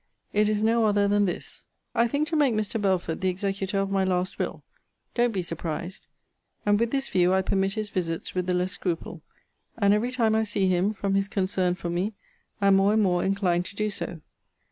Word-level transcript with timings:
It 0.33 0.49
is 0.49 0.63
no 0.63 0.85
other 0.85 1.07
than 1.07 1.25
this: 1.25 1.63
I 1.93 2.07
think 2.07 2.27
to 2.29 2.35
make 2.35 2.55
Mr. 2.55 2.81
Belford 2.81 3.21
the 3.21 3.29
executor 3.29 3.77
of 3.77 3.91
my 3.91 4.03
last 4.03 4.39
will: 4.39 4.63
[don't 5.13 5.31
be 5.31 5.43
surprised:] 5.43 6.07
and 6.65 6.79
with 6.79 6.89
this 6.89 7.07
view 7.07 7.35
I 7.35 7.43
permit 7.43 7.73
his 7.73 7.91
visits 7.91 8.33
with 8.33 8.47
the 8.47 8.55
less 8.55 8.71
scruple: 8.71 9.21
and 9.77 9.93
every 9.93 10.11
time 10.11 10.33
I 10.33 10.41
see 10.41 10.67
him, 10.67 10.91
from 10.95 11.13
his 11.13 11.27
concern 11.27 11.75
for 11.75 11.91
me, 11.91 12.13
am 12.59 12.77
more 12.77 12.93
and 12.93 13.03
more 13.03 13.23
inclined 13.23 13.65
to 13.65 13.75
do 13.75 13.91
so. 13.91 14.21